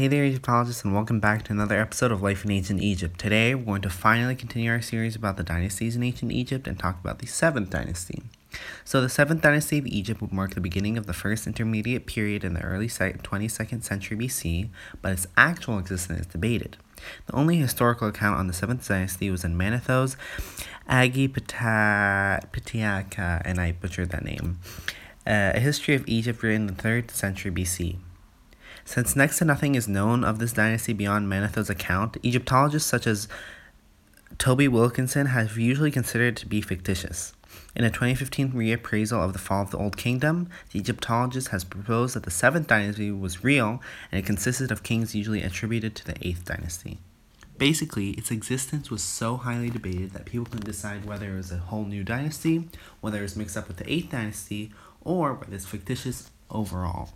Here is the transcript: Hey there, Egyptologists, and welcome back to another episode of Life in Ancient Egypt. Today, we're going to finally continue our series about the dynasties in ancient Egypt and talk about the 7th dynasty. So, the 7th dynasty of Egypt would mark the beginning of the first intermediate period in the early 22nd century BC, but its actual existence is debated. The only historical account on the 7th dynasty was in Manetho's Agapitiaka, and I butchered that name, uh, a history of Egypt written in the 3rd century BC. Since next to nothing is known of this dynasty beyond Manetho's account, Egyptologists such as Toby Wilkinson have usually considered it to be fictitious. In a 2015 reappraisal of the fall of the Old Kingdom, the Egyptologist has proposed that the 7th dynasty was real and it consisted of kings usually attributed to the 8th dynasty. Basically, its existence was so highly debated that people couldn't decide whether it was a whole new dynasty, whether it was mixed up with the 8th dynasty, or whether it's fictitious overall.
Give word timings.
Hey 0.00 0.08
there, 0.08 0.24
Egyptologists, 0.24 0.82
and 0.82 0.94
welcome 0.94 1.20
back 1.20 1.42
to 1.42 1.52
another 1.52 1.78
episode 1.78 2.10
of 2.10 2.22
Life 2.22 2.42
in 2.42 2.50
Ancient 2.50 2.80
Egypt. 2.80 3.20
Today, 3.20 3.54
we're 3.54 3.66
going 3.66 3.82
to 3.82 3.90
finally 3.90 4.34
continue 4.34 4.70
our 4.70 4.80
series 4.80 5.14
about 5.14 5.36
the 5.36 5.42
dynasties 5.42 5.94
in 5.94 6.02
ancient 6.02 6.32
Egypt 6.32 6.66
and 6.66 6.78
talk 6.78 6.98
about 6.98 7.18
the 7.18 7.26
7th 7.26 7.68
dynasty. 7.68 8.22
So, 8.82 9.02
the 9.02 9.08
7th 9.08 9.42
dynasty 9.42 9.76
of 9.76 9.86
Egypt 9.86 10.22
would 10.22 10.32
mark 10.32 10.54
the 10.54 10.60
beginning 10.62 10.96
of 10.96 11.06
the 11.06 11.12
first 11.12 11.46
intermediate 11.46 12.06
period 12.06 12.44
in 12.44 12.54
the 12.54 12.62
early 12.62 12.88
22nd 12.88 13.84
century 13.84 14.16
BC, 14.16 14.70
but 15.02 15.12
its 15.12 15.26
actual 15.36 15.78
existence 15.78 16.20
is 16.20 16.26
debated. 16.28 16.78
The 17.26 17.34
only 17.34 17.56
historical 17.56 18.08
account 18.08 18.38
on 18.38 18.46
the 18.46 18.54
7th 18.54 18.88
dynasty 18.88 19.30
was 19.30 19.44
in 19.44 19.54
Manetho's 19.54 20.16
Agapitiaka, 20.88 23.42
and 23.44 23.60
I 23.60 23.72
butchered 23.72 24.08
that 24.12 24.24
name, 24.24 24.60
uh, 25.26 25.52
a 25.54 25.60
history 25.60 25.94
of 25.94 26.08
Egypt 26.08 26.42
written 26.42 26.70
in 26.70 26.74
the 26.74 26.82
3rd 26.82 27.10
century 27.10 27.52
BC. 27.52 27.98
Since 28.84 29.16
next 29.16 29.38
to 29.38 29.44
nothing 29.44 29.74
is 29.74 29.88
known 29.88 30.24
of 30.24 30.38
this 30.38 30.52
dynasty 30.52 30.92
beyond 30.92 31.28
Manetho's 31.28 31.70
account, 31.70 32.16
Egyptologists 32.22 32.88
such 32.88 33.06
as 33.06 33.28
Toby 34.38 34.68
Wilkinson 34.68 35.26
have 35.26 35.58
usually 35.58 35.90
considered 35.90 36.34
it 36.34 36.36
to 36.36 36.46
be 36.46 36.60
fictitious. 36.60 37.34
In 37.74 37.84
a 37.84 37.90
2015 37.90 38.52
reappraisal 38.52 39.24
of 39.24 39.32
the 39.32 39.38
fall 39.38 39.62
of 39.62 39.70
the 39.70 39.78
Old 39.78 39.96
Kingdom, 39.96 40.48
the 40.72 40.78
Egyptologist 40.78 41.48
has 41.48 41.64
proposed 41.64 42.14
that 42.14 42.24
the 42.24 42.30
7th 42.30 42.66
dynasty 42.66 43.10
was 43.10 43.44
real 43.44 43.80
and 44.10 44.18
it 44.18 44.26
consisted 44.26 44.70
of 44.72 44.82
kings 44.82 45.14
usually 45.14 45.42
attributed 45.42 45.94
to 45.96 46.04
the 46.04 46.14
8th 46.14 46.44
dynasty. 46.44 46.98
Basically, 47.58 48.10
its 48.12 48.30
existence 48.30 48.90
was 48.90 49.02
so 49.02 49.36
highly 49.36 49.68
debated 49.68 50.12
that 50.12 50.24
people 50.24 50.46
couldn't 50.46 50.64
decide 50.64 51.04
whether 51.04 51.32
it 51.32 51.36
was 51.36 51.52
a 51.52 51.58
whole 51.58 51.84
new 51.84 52.02
dynasty, 52.02 52.68
whether 53.00 53.18
it 53.18 53.22
was 53.22 53.36
mixed 53.36 53.56
up 53.56 53.68
with 53.68 53.76
the 53.76 53.84
8th 53.84 54.10
dynasty, 54.10 54.72
or 55.02 55.34
whether 55.34 55.54
it's 55.54 55.66
fictitious 55.66 56.30
overall. 56.50 57.10